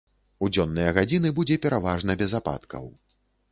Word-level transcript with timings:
У 0.45 0.47
дзённыя 0.55 0.93
гадзіны 0.99 1.33
будзе 1.41 1.59
пераважна 1.67 2.17
без 2.25 2.37
ападкаў. 2.43 2.91